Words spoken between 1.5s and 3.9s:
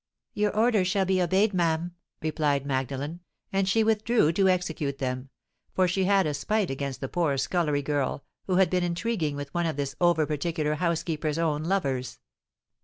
ma'am," replied Magdalen; and she